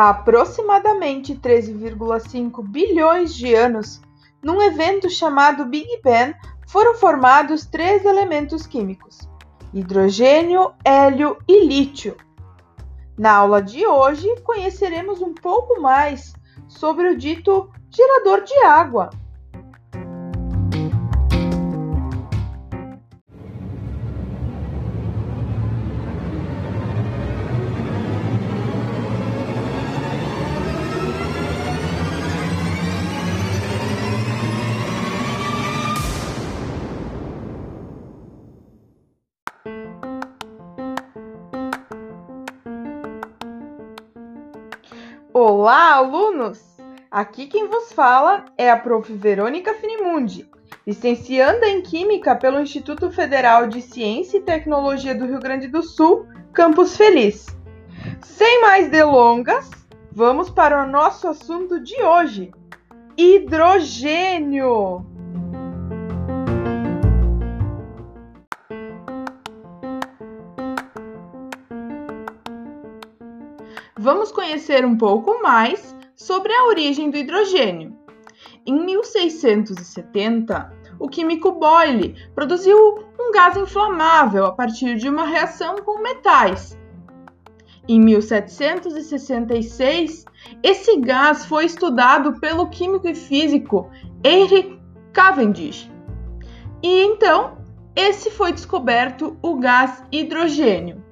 Há 0.00 0.08
aproximadamente 0.08 1.34
13,5 1.34 2.66
bilhões 2.66 3.34
de 3.34 3.52
anos, 3.54 4.00
num 4.42 4.62
evento 4.62 5.10
chamado 5.10 5.66
Big 5.66 6.00
Bang, 6.02 6.34
foram 6.66 6.94
formados 6.94 7.66
três 7.66 8.02
elementos 8.06 8.66
químicos: 8.66 9.28
hidrogênio, 9.74 10.72
hélio 10.82 11.36
e 11.46 11.66
lítio. 11.66 12.16
Na 13.18 13.34
aula 13.34 13.60
de 13.60 13.86
hoje, 13.86 14.26
conheceremos 14.42 15.20
um 15.20 15.34
pouco 15.34 15.78
mais 15.82 16.32
sobre 16.66 17.10
o 17.10 17.18
dito 17.18 17.70
gerador 17.90 18.40
de 18.42 18.58
água. 18.60 19.10
Olá, 45.42 45.94
alunos! 45.94 46.60
Aqui 47.10 47.46
quem 47.46 47.66
vos 47.66 47.90
fala 47.94 48.44
é 48.58 48.70
a 48.70 48.76
Prof. 48.76 49.10
Verônica 49.10 49.72
Finimundi, 49.72 50.46
licencianda 50.86 51.66
em 51.66 51.80
Química 51.80 52.36
pelo 52.36 52.60
Instituto 52.60 53.10
Federal 53.10 53.66
de 53.66 53.80
Ciência 53.80 54.36
e 54.36 54.42
Tecnologia 54.42 55.14
do 55.14 55.24
Rio 55.24 55.40
Grande 55.40 55.66
do 55.66 55.82
Sul, 55.82 56.26
Campus 56.52 56.94
Feliz. 56.94 57.46
Sem 58.20 58.60
mais 58.60 58.90
delongas, 58.90 59.70
vamos 60.12 60.50
para 60.50 60.84
o 60.84 60.86
nosso 60.86 61.26
assunto 61.26 61.80
de 61.80 61.98
hoje: 62.02 62.52
hidrogênio! 63.16 65.06
Vamos 74.00 74.32
conhecer 74.32 74.84
um 74.86 74.96
pouco 74.96 75.42
mais 75.42 75.94
sobre 76.16 76.50
a 76.54 76.64
origem 76.64 77.10
do 77.10 77.18
hidrogênio. 77.18 77.94
Em 78.64 78.82
1670, 78.82 80.72
o 80.98 81.06
químico 81.06 81.52
Boyle 81.52 82.16
produziu 82.34 82.78
um 83.20 83.30
gás 83.30 83.58
inflamável 83.58 84.46
a 84.46 84.52
partir 84.52 84.96
de 84.96 85.06
uma 85.06 85.26
reação 85.26 85.76
com 85.76 86.00
metais. 86.00 86.80
Em 87.86 88.00
1766, 88.00 90.24
esse 90.62 90.96
gás 90.96 91.44
foi 91.44 91.66
estudado 91.66 92.40
pelo 92.40 92.70
químico 92.70 93.06
e 93.06 93.14
físico 93.14 93.90
Henry 94.24 94.80
Cavendish. 95.12 95.90
E 96.82 97.02
então, 97.02 97.58
esse 97.94 98.30
foi 98.30 98.52
descoberto 98.52 99.36
o 99.42 99.56
gás 99.56 100.02
hidrogênio. 100.10 101.09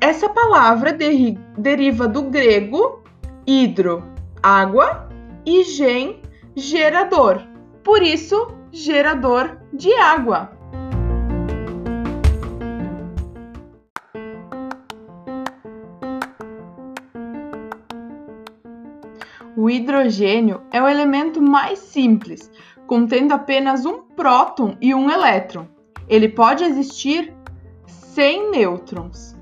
Essa 0.00 0.28
palavra 0.28 0.92
de, 0.92 1.38
deriva 1.56 2.08
do 2.08 2.22
grego 2.22 3.00
hidro, 3.46 4.04
água, 4.42 5.08
e 5.44 5.64
gen, 5.64 6.22
gerador. 6.54 7.42
Por 7.82 8.02
isso, 8.02 8.48
gerador 8.70 9.58
de 9.72 9.92
água. 9.94 10.52
O 19.56 19.68
hidrogênio 19.68 20.62
é 20.70 20.80
o 20.80 20.88
elemento 20.88 21.42
mais 21.42 21.78
simples, 21.80 22.50
contendo 22.86 23.32
apenas 23.32 23.84
um 23.84 24.02
próton 24.02 24.76
e 24.80 24.94
um 24.94 25.10
elétron. 25.10 25.66
Ele 26.08 26.28
pode 26.28 26.64
existir 26.64 27.34
sem 27.86 28.50
nêutrons 28.50 29.39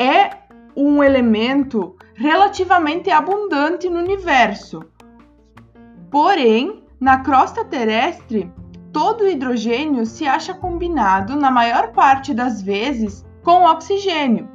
é 0.00 0.30
um 0.74 1.04
elemento 1.04 1.94
relativamente 2.14 3.10
abundante 3.10 3.90
no 3.90 3.98
universo. 3.98 4.82
Porém, 6.10 6.82
na 6.98 7.18
crosta 7.18 7.62
terrestre, 7.66 8.50
todo 8.94 9.24
o 9.24 9.28
hidrogênio 9.28 10.06
se 10.06 10.26
acha 10.26 10.54
combinado, 10.54 11.36
na 11.36 11.50
maior 11.50 11.92
parte 11.92 12.32
das 12.32 12.62
vezes, 12.62 13.26
com 13.42 13.64
oxigênio, 13.64 14.48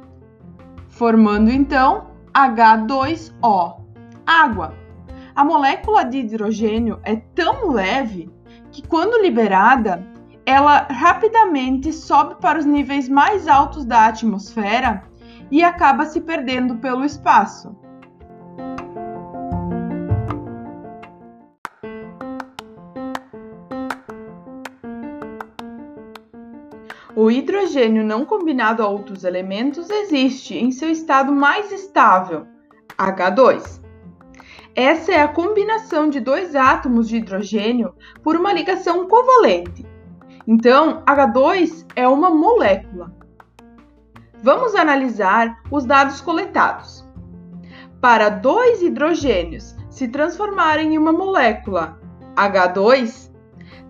formando 0.88 1.50
então 1.50 2.08
H2O, 2.34 3.80
água. 4.26 4.74
A 5.34 5.44
molécula 5.44 6.04
de 6.04 6.18
hidrogênio 6.18 6.98
é 7.04 7.16
tão 7.34 7.70
leve 7.70 8.28
que, 8.72 8.82
quando 8.82 9.22
liberada, 9.22 10.04
ela 10.44 10.86
rapidamente 10.90 11.92
sobe 11.92 12.34
para 12.40 12.58
os 12.58 12.64
níveis 12.64 13.08
mais 13.08 13.46
altos 13.46 13.84
da 13.84 14.06
atmosfera 14.06 15.04
e 15.50 15.62
acaba 15.62 16.06
se 16.06 16.20
perdendo 16.20 16.76
pelo 16.76 17.04
espaço. 17.04 17.76
O 27.16 27.30
hidrogênio 27.30 28.04
não 28.04 28.26
combinado 28.26 28.82
a 28.82 28.88
outros 28.88 29.24
elementos 29.24 29.88
existe 29.88 30.54
em 30.54 30.70
seu 30.70 30.90
estado 30.90 31.32
mais 31.32 31.72
estável, 31.72 32.46
H2. 32.98 33.80
Essa 34.74 35.12
é 35.12 35.22
a 35.22 35.28
combinação 35.28 36.10
de 36.10 36.20
dois 36.20 36.54
átomos 36.54 37.08
de 37.08 37.16
hidrogênio 37.16 37.94
por 38.22 38.36
uma 38.36 38.52
ligação 38.52 39.08
covalente. 39.08 39.86
Então, 40.46 41.02
H2 41.06 41.86
é 41.96 42.06
uma 42.06 42.28
molécula. 42.28 43.10
Vamos 44.42 44.74
analisar 44.74 45.60
os 45.70 45.84
dados 45.84 46.20
coletados. 46.20 47.04
Para 48.00 48.28
dois 48.28 48.82
hidrogênios 48.82 49.74
se 49.90 50.08
transformarem 50.08 50.94
em 50.94 50.98
uma 50.98 51.12
molécula 51.12 51.98
H2, 52.36 53.30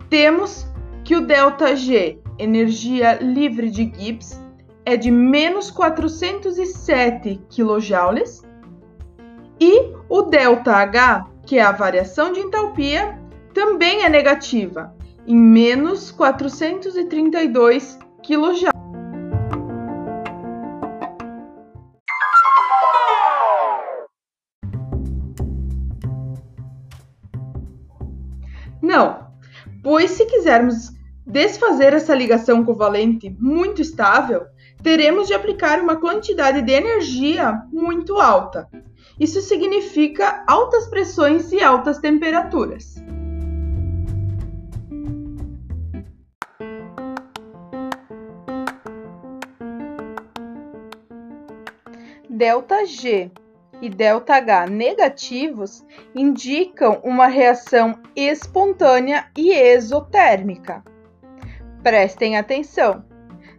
temos 0.08 0.66
que 1.04 1.16
o 1.16 1.26
ΔG, 1.26 2.20
energia 2.38 3.18
livre 3.20 3.70
de 3.70 3.92
Gibbs, 3.92 4.40
é 4.84 4.96
de 4.96 5.10
menos 5.10 5.70
407 5.70 7.42
kJ 7.48 8.46
e 9.60 9.92
o 10.08 10.22
ΔH, 10.22 11.26
que 11.44 11.58
é 11.58 11.62
a 11.62 11.72
variação 11.72 12.32
de 12.32 12.40
entalpia, 12.40 13.18
também 13.52 14.04
é 14.04 14.08
negativa, 14.08 14.94
em 15.26 15.36
menos 15.36 16.12
432 16.12 17.98
kJ. 18.22 18.75
Pois 29.86 30.10
se 30.10 30.26
quisermos 30.26 30.90
desfazer 31.24 31.92
essa 31.92 32.12
ligação 32.12 32.64
covalente 32.64 33.30
muito 33.38 33.80
estável, 33.80 34.42
teremos 34.82 35.28
de 35.28 35.34
aplicar 35.34 35.80
uma 35.80 35.94
quantidade 35.94 36.60
de 36.60 36.72
energia 36.72 37.62
muito 37.72 38.18
alta. 38.18 38.68
Isso 39.20 39.40
significa 39.40 40.42
altas 40.48 40.88
pressões 40.88 41.52
e 41.52 41.62
altas 41.62 42.00
temperaturas. 42.00 42.96
ΔG 52.28 53.30
e 53.80 53.88
ΔH 53.88 54.70
negativos 54.70 55.84
indicam 56.14 57.00
uma 57.04 57.26
reação 57.26 57.98
espontânea 58.14 59.26
e 59.36 59.52
exotérmica. 59.52 60.82
Prestem 61.82 62.36
atenção. 62.36 63.04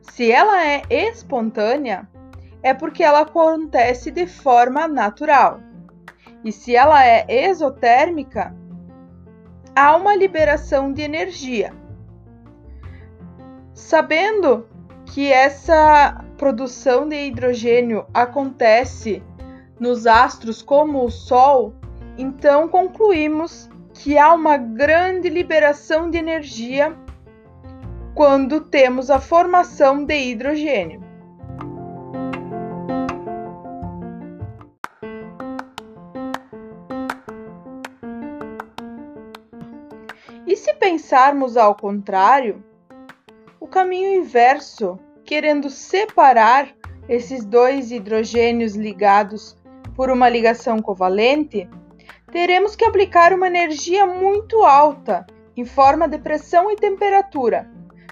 Se 0.01 0.31
ela 0.31 0.65
é 0.65 0.81
espontânea, 0.89 2.07
é 2.63 2.73
porque 2.73 3.03
ela 3.03 3.21
acontece 3.21 4.11
de 4.11 4.25
forma 4.25 4.87
natural. 4.87 5.59
E 6.43 6.51
se 6.51 6.75
ela 6.75 7.05
é 7.05 7.25
exotérmica, 7.29 8.55
há 9.75 9.95
uma 9.95 10.15
liberação 10.15 10.91
de 10.91 11.01
energia. 11.01 11.73
Sabendo 13.73 14.67
que 15.05 15.31
essa 15.31 16.25
produção 16.37 17.07
de 17.07 17.15
hidrogênio 17.27 18.05
acontece 18.13 19.23
nos 19.79 20.07
astros 20.07 20.61
como 20.61 21.03
o 21.03 21.11
Sol, 21.11 21.73
então 22.17 22.67
concluímos 22.67 23.69
que 23.93 24.17
há 24.17 24.33
uma 24.33 24.57
grande 24.57 25.29
liberação 25.29 26.09
de 26.09 26.17
energia 26.17 26.95
quando 28.13 28.61
temos 28.61 29.09
a 29.09 29.19
formação 29.19 30.03
de 30.03 30.17
hidrogênio. 30.17 31.01
E 40.47 40.55
se 40.55 40.73
pensarmos 40.75 41.57
ao 41.57 41.75
contrário, 41.75 42.63
o 43.59 43.67
caminho 43.67 44.15
inverso, 44.15 44.97
querendo 45.25 45.69
separar 45.69 46.73
esses 47.09 47.45
dois 47.45 47.91
hidrogênios 47.91 48.75
ligados 48.75 49.57
por 49.97 50.11
uma 50.11 50.29
ligação 50.29 50.79
covalente, 50.79 51.67
teremos 52.31 52.75
que 52.75 52.85
aplicar 52.85 53.33
uma 53.33 53.47
energia 53.47 54.05
muito 54.05 54.63
alta 54.63 55.25
em 55.57 55.65
forma 55.65 56.07
de 56.07 56.19
pressão 56.19 56.71
e 56.71 56.75
temperatura, 56.75 57.67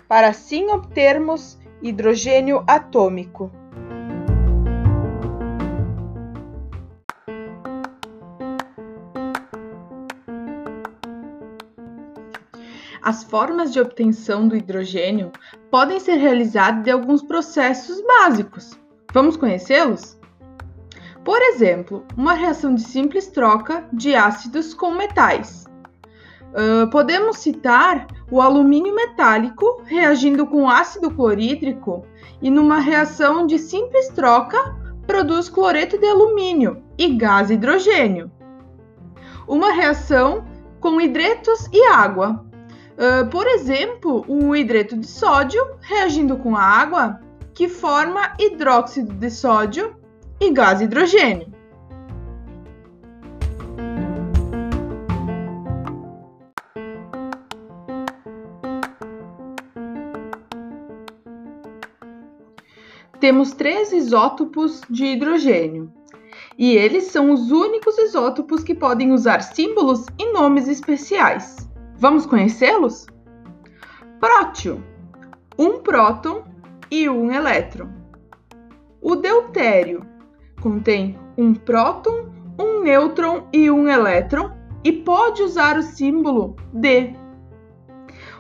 para 0.08 0.30
assim 0.30 0.66
obtermos 0.72 1.60
hidrogênio 1.84 2.64
atômico. 2.68 3.52
As 13.04 13.24
formas 13.24 13.72
de 13.72 13.80
obtenção 13.80 14.48
do 14.48 14.56
hidrogênio 14.56 15.32
podem 15.70 16.00
ser 16.00 16.16
realizadas 16.16 16.84
de 16.84 16.90
alguns 16.90 17.22
processos 17.22 18.02
básicos. 18.02 18.72
Vamos 19.14 19.38
conhecê-los? 19.38 20.18
Por 21.26 21.42
exemplo, 21.42 22.06
uma 22.16 22.34
reação 22.34 22.76
de 22.76 22.84
simples 22.84 23.26
troca 23.26 23.90
de 23.92 24.14
ácidos 24.14 24.76
com 24.76 24.92
metais. 24.92 25.66
Uh, 26.52 26.88
podemos 26.92 27.40
citar 27.40 28.06
o 28.30 28.40
alumínio 28.40 28.94
metálico 28.94 29.82
reagindo 29.86 30.46
com 30.46 30.70
ácido 30.70 31.10
clorídrico 31.10 32.06
e, 32.44 32.52
numa 32.52 32.78
reação 32.78 33.48
de 33.48 33.58
simples 33.58 34.10
troca, 34.10 34.76
produz 35.08 35.50
cloreto 35.50 35.98
de 35.98 36.06
alumínio 36.06 36.84
e 36.96 37.16
gás 37.16 37.50
hidrogênio. 37.50 38.32
Uma 39.48 39.72
reação 39.72 40.46
com 40.80 41.02
hidretos 41.02 41.68
e 41.74 41.88
água, 41.88 42.46
Uh, 42.96 43.30
por 43.30 43.46
exemplo, 43.46 44.24
o 44.26 44.56
hidreto 44.56 44.96
de 44.96 45.06
sódio 45.06 45.62
reagindo 45.82 46.38
com 46.38 46.56
a 46.56 46.62
água, 46.62 47.20
que 47.54 47.68
forma 47.68 48.32
hidróxido 48.40 49.14
de 49.16 49.30
sódio 49.30 49.98
e 50.40 50.52
gás 50.52 50.82
hidrogênio. 50.82 51.54
Temos 63.20 63.54
três 63.54 63.92
isótopos 63.92 64.82
de 64.90 65.06
hidrogênio, 65.06 65.92
e 66.58 66.76
eles 66.76 67.06
são 67.06 67.32
os 67.32 67.50
únicos 67.50 67.98
isótopos 67.98 68.64
que 68.64 68.76
podem 68.76 69.12
usar 69.12 69.42
símbolos 69.42 70.06
e 70.20 70.32
nomes 70.32 70.68
especiais. 70.68 71.68
Vamos 71.98 72.26
conhecê-los? 72.26 73.08
Prótio, 74.20 74.84
um 75.58 75.80
próton 75.80 76.44
e 76.92 77.10
um 77.10 77.32
elétron. 77.32 77.90
O 79.02 79.16
deutério 79.16 80.06
contém 80.66 81.16
um 81.38 81.54
próton, 81.54 82.26
um 82.60 82.82
nêutron 82.82 83.44
e 83.54 83.70
um 83.70 83.88
elétron 83.88 84.50
e 84.84 84.92
pode 84.92 85.44
usar 85.44 85.78
o 85.78 85.84
símbolo 85.84 86.56
D. 86.74 87.14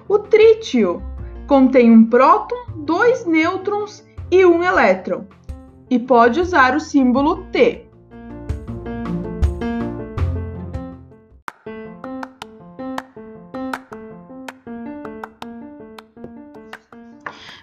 O 0.10 0.18
trítio 0.18 1.04
contém 1.45 1.92
um 1.92 2.10
próton, 2.10 2.56
dois 2.77 3.27
nêutrons 3.27 4.04
e 4.31 4.44
um 4.44 4.63
elétron 4.63 5.25
e 5.88 6.00
pode 6.00 6.42
usar 6.42 6.75
o 6.75 6.80
símbolo 6.80 7.45
T. 7.51 7.88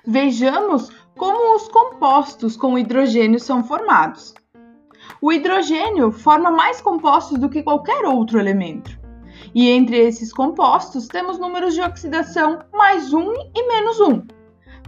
Vejamos 0.07 0.89
como 1.17 1.57
os 1.57 1.67
compostos 1.67 2.57
com 2.57 2.79
hidrogênio 2.79 3.41
são 3.41 3.65
formados. 3.65 4.33
O 5.23 5.33
hidrogênio 5.33 6.11
forma 6.11 6.51
mais 6.51 6.81
compostos 6.81 7.39
do 7.39 7.49
que 7.49 7.63
qualquer 7.63 8.05
outro 8.05 8.41
elemento. 8.41 8.99
E 9.55 9.71
entre 9.71 9.97
esses 9.97 10.33
compostos 10.33 11.07
temos 11.07 11.39
números 11.39 11.75
de 11.75 11.81
oxidação 11.81 12.59
mais 12.73 13.15
1 13.15 13.33
e 13.55 13.69
menos 13.69 14.01
1. 14.01 14.27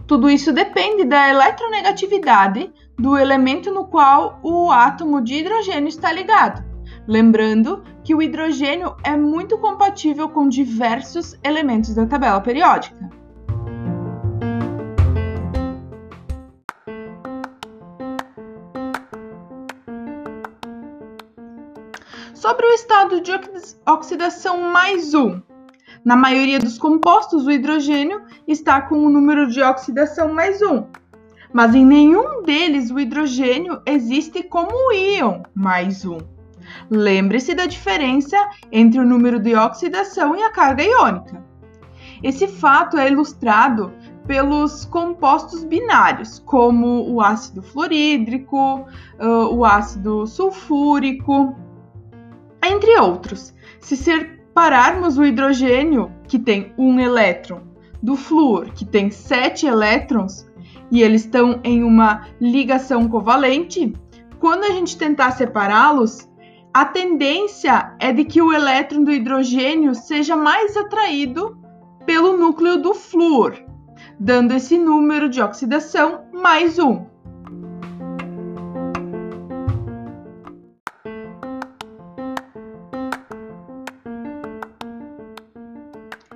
Tudo 0.05 0.29
isso 0.29 0.51
depende 0.51 1.05
da 1.05 1.29
eletronegatividade 1.29 2.69
do 2.99 3.17
elemento 3.17 3.71
no 3.71 3.87
qual 3.87 4.37
o 4.43 4.69
átomo 4.69 5.21
de 5.21 5.35
hidrogênio 5.35 5.87
está 5.87 6.11
ligado. 6.11 6.65
Lembrando 7.07 7.81
que 8.03 8.13
o 8.13 8.21
hidrogênio 8.21 8.93
é 9.05 9.15
muito 9.15 9.57
compatível 9.57 10.27
com 10.27 10.49
diversos 10.49 11.39
elementos 11.45 11.95
da 11.95 12.05
tabela 12.05 12.41
periódica. 12.41 13.09
Sobre 22.45 22.67
o 22.67 22.73
estado 22.73 23.21
de 23.21 23.31
oxidação 23.87 24.71
mais 24.71 25.15
1. 25.15 25.41
Na 26.05 26.15
maioria 26.15 26.59
dos 26.59 26.77
compostos, 26.77 27.47
o 27.47 27.51
hidrogênio 27.51 28.21
está 28.47 28.83
com 28.83 29.03
o 29.03 29.09
número 29.09 29.47
de 29.47 29.63
oxidação 29.63 30.31
mais 30.31 30.61
1, 30.61 30.85
mas 31.51 31.73
em 31.73 31.83
nenhum 31.83 32.43
deles 32.43 32.91
o 32.91 32.99
hidrogênio 32.99 33.81
existe 33.83 34.43
como 34.43 34.93
íon 34.93 35.41
mais 35.55 36.05
1. 36.05 36.19
Lembre-se 36.91 37.55
da 37.55 37.65
diferença 37.65 38.37
entre 38.71 38.99
o 38.99 39.07
número 39.07 39.39
de 39.39 39.55
oxidação 39.55 40.35
e 40.35 40.43
a 40.43 40.51
carga 40.51 40.83
iônica. 40.83 41.43
Esse 42.21 42.47
fato 42.47 42.95
é 42.95 43.09
ilustrado 43.09 43.91
pelos 44.27 44.85
compostos 44.85 45.63
binários, 45.63 46.37
como 46.45 47.11
o 47.11 47.21
ácido 47.21 47.63
fluorídrico, 47.63 48.85
o 49.51 49.65
ácido 49.65 50.27
sulfúrico, 50.27 51.55
entre 52.67 52.99
outros. 52.99 53.53
Se 53.79 53.95
separarmos 53.95 55.17
o 55.17 55.25
hidrogênio, 55.25 56.11
que 56.27 56.39
tem 56.39 56.73
um 56.77 56.99
elétron, 56.99 57.61
do 58.01 58.15
flúor, 58.15 58.71
que 58.73 58.85
tem 58.85 59.09
sete 59.09 59.65
elétrons, 59.65 60.47
e 60.91 61.01
eles 61.01 61.21
estão 61.21 61.59
em 61.63 61.83
uma 61.83 62.27
ligação 62.39 63.07
covalente, 63.07 63.93
quando 64.39 64.63
a 64.63 64.69
gente 64.69 64.97
tentar 64.97 65.31
separá-los, 65.31 66.29
a 66.73 66.85
tendência 66.85 67.95
é 67.99 68.11
de 68.11 68.25
que 68.25 68.41
o 68.41 68.53
elétron 68.53 69.03
do 69.03 69.11
hidrogênio 69.11 69.95
seja 69.95 70.35
mais 70.35 70.75
atraído 70.75 71.57
pelo 72.05 72.37
núcleo 72.37 72.81
do 72.81 72.93
flúor, 72.93 73.55
dando 74.19 74.53
esse 74.53 74.77
número 74.77 75.29
de 75.29 75.41
oxidação 75.41 76.25
mais 76.33 76.77
um. 76.77 77.05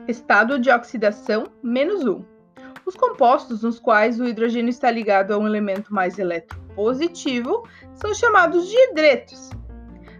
Estado 0.09 0.57
de 0.57 0.71
oxidação 0.71 1.43
menos 1.61 2.03
1. 2.03 2.25
Os 2.83 2.95
compostos 2.95 3.61
nos 3.61 3.79
quais 3.79 4.19
o 4.19 4.25
hidrogênio 4.25 4.71
está 4.71 4.89
ligado 4.89 5.31
a 5.31 5.37
um 5.37 5.45
elemento 5.45 5.93
mais 5.93 6.17
eletropositivo 6.17 7.63
são 7.93 8.11
chamados 8.15 8.67
de 8.67 8.75
hidretos. 8.75 9.51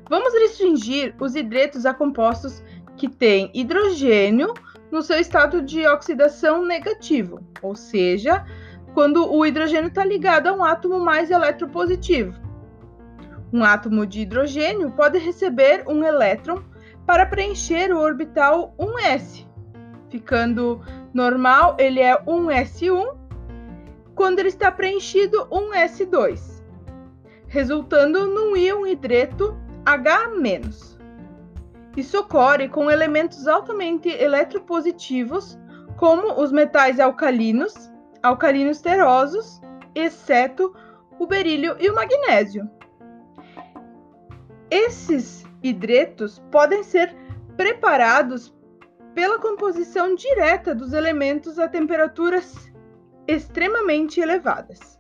Vamos 0.08 0.32
restringir 0.34 1.16
os 1.20 1.34
hidretos 1.34 1.88
a 1.88 1.94
compostos 1.96 2.64
que 2.98 3.10
têm 3.10 3.50
hidrogênio 3.52 4.54
no 4.92 5.02
seu 5.02 5.20
estado 5.20 5.60
de 5.60 5.88
oxidação 5.88 6.64
negativo, 6.64 7.40
ou 7.60 7.76
seja, 7.76 8.46
quando 8.94 9.28
o 9.28 9.44
hidrogênio 9.44 9.88
está 9.88 10.06
ligado 10.06 10.50
a 10.50 10.54
um 10.54 10.64
átomo 10.64 11.00
mais 11.00 11.32
eletropositivo. 11.32 12.40
Um 13.52 13.64
átomo 13.64 14.06
de 14.06 14.22
hidrogênio 14.22 14.92
pode 14.92 15.18
receber 15.18 15.84
um 15.88 16.04
elétron 16.04 16.62
para 17.08 17.26
preencher 17.26 17.92
o 17.92 17.98
orbital 17.98 18.76
1s, 18.78 19.49
ficando 20.10 20.82
normal, 21.14 21.76
ele 21.80 22.00
é 22.00 22.18
1S1, 22.24 23.16
quando 24.16 24.40
ele 24.40 24.50
está 24.50 24.72
preenchido, 24.72 25.48
1S2, 25.48 26.62
resultando 27.48 28.28
num 28.28 28.56
íon 28.56 28.86
hidreto 28.86 29.58
H-. 29.86 30.30
Isso 31.96 32.20
ocorre 32.20 32.70
com 32.70 32.92
elementos 32.92 33.48
altamente 33.48 34.10
eletropositivos, 34.10 35.58
como 35.98 36.42
os 36.42 36.52
metais 36.52 37.00
alcalinos, 37.00 37.74
alcalinos 38.22 38.82
terosos, 38.82 39.60
exceto 39.96 40.74
o 41.18 41.28
berílio 41.28 41.76
e 41.80 41.90
o 41.90 41.96
magnésio. 41.96 42.70
Esses 44.70 45.44
hidretos 45.64 46.40
podem 46.52 46.84
ser 46.84 47.16
preparados 47.58 48.54
pela 49.20 49.38
composição 49.38 50.16
direta 50.16 50.74
dos 50.74 50.94
elementos 50.94 51.60
a 51.60 51.68
temperaturas 51.68 52.72
extremamente 53.28 54.22
elevadas. 54.22 54.98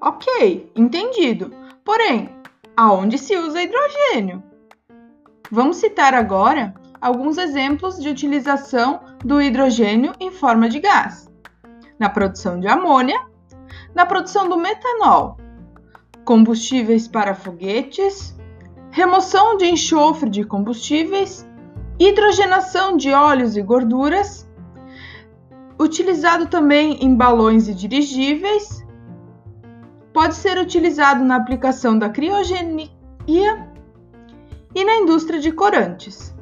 Ok, 0.00 0.72
entendido. 0.74 1.54
Porém, 1.84 2.34
aonde 2.74 3.18
se 3.18 3.36
usa 3.36 3.60
hidrogênio? 3.62 4.42
Vamos 5.50 5.76
citar 5.76 6.14
agora 6.14 6.72
alguns 7.02 7.36
exemplos 7.36 7.98
de 8.02 8.08
utilização 8.08 9.04
do 9.22 9.42
hidrogênio 9.42 10.14
em 10.18 10.30
forma 10.30 10.70
de 10.70 10.80
gás: 10.80 11.30
na 11.98 12.08
produção 12.08 12.58
de 12.58 12.66
amônia, 12.66 13.28
na 13.94 14.06
produção 14.06 14.48
do 14.48 14.56
metanol, 14.56 15.36
combustíveis 16.24 17.08
para 17.08 17.34
foguetes, 17.34 18.36
remoção 18.90 19.56
de 19.56 19.66
enxofre 19.66 20.28
de 20.28 20.44
combustíveis, 20.44 21.48
hidrogenação 21.98 22.96
de 22.96 23.12
óleos 23.12 23.56
e 23.56 23.62
gorduras, 23.62 24.48
utilizado 25.78 26.46
também 26.46 27.04
em 27.04 27.14
balões 27.14 27.68
e 27.68 27.74
dirigíveis, 27.74 28.84
pode 30.12 30.34
ser 30.34 30.58
utilizado 30.58 31.24
na 31.24 31.36
aplicação 31.36 31.98
da 31.98 32.08
criogenia 32.08 32.90
e 34.74 34.84
na 34.84 34.96
indústria 34.96 35.40
de 35.40 35.52
corantes. 35.52 36.34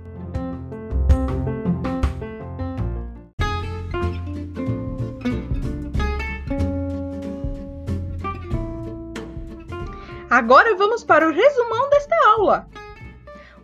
Agora 10.38 10.76
vamos 10.76 11.02
para 11.02 11.28
o 11.28 11.33
resumão 11.33 11.90
desta 11.90 12.14
aula. 12.28 12.68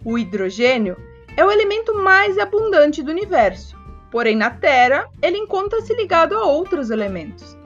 O 0.04 0.18
hidrogênio 0.18 0.96
é 1.36 1.44
o 1.44 1.50
elemento 1.52 1.94
mais 1.94 2.36
abundante 2.36 3.00
do 3.00 3.12
universo, 3.12 3.78
porém 4.10 4.34
na 4.34 4.50
Terra 4.50 5.08
ele 5.22 5.38
encontra-se 5.38 5.94
ligado 5.94 6.36
a 6.36 6.44
outros 6.44 6.90
elementos. 6.90 7.56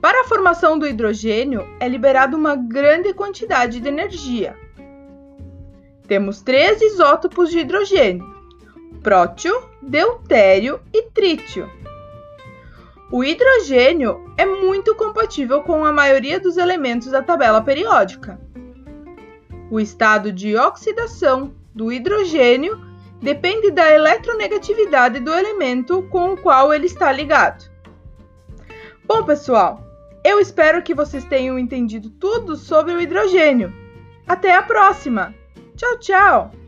Para 0.00 0.22
a 0.22 0.24
formação 0.24 0.78
do 0.78 0.86
hidrogênio 0.86 1.68
é 1.78 1.86
liberada 1.86 2.34
uma 2.34 2.56
grande 2.56 3.12
quantidade 3.12 3.80
de 3.80 3.88
energia, 3.88 4.56
temos 6.08 6.40
três 6.40 6.80
isótopos 6.80 7.50
de 7.50 7.58
hidrogênio: 7.58 8.24
prótio, 9.02 9.52
deutério 9.82 10.80
e 10.90 11.02
trítio. 11.02 11.68
O 13.12 13.24
hidrogênio 13.24 14.32
é 14.36 14.46
muito 14.46 14.94
compatível 14.94 15.62
com 15.62 15.84
a 15.84 15.92
maioria 15.92 16.38
dos 16.38 16.56
elementos 16.56 17.08
da 17.08 17.20
tabela 17.20 17.60
periódica. 17.60 18.40
O 19.68 19.80
estado 19.80 20.32
de 20.32 20.56
oxidação 20.56 21.52
do 21.74 21.90
hidrogênio 21.90 22.80
depende 23.20 23.72
da 23.72 23.90
eletronegatividade 23.92 25.18
do 25.18 25.34
elemento 25.34 26.02
com 26.04 26.34
o 26.34 26.36
qual 26.36 26.72
ele 26.72 26.86
está 26.86 27.10
ligado. 27.10 27.68
Bom, 29.04 29.24
pessoal, 29.24 29.84
eu 30.24 30.38
espero 30.38 30.80
que 30.80 30.94
vocês 30.94 31.24
tenham 31.24 31.58
entendido 31.58 32.10
tudo 32.10 32.54
sobre 32.54 32.94
o 32.94 33.00
hidrogênio. 33.00 33.72
Até 34.26 34.54
a 34.54 34.62
próxima! 34.62 35.34
Tchau, 35.76 35.98
tchau! 35.98 36.59